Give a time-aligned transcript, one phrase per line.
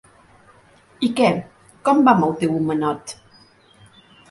[1.07, 1.27] I què,
[1.89, 3.17] com va amb el teu homenot?